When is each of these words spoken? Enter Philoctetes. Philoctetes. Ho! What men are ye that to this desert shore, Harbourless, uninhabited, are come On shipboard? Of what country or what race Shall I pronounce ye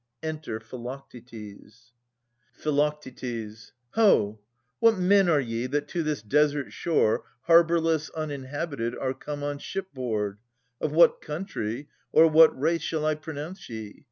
Enter 0.23 0.59
Philoctetes. 0.59 1.91
Philoctetes. 2.53 3.71
Ho! 3.91 4.39
What 4.79 4.97
men 4.97 5.29
are 5.29 5.39
ye 5.39 5.67
that 5.67 5.87
to 5.89 6.01
this 6.01 6.23
desert 6.23 6.73
shore, 6.73 7.23
Harbourless, 7.47 8.09
uninhabited, 8.15 8.97
are 8.97 9.13
come 9.13 9.43
On 9.43 9.59
shipboard? 9.59 10.39
Of 10.79 10.91
what 10.91 11.21
country 11.21 11.87
or 12.11 12.25
what 12.25 12.59
race 12.59 12.81
Shall 12.81 13.05
I 13.05 13.13
pronounce 13.13 13.69
ye 13.69 13.99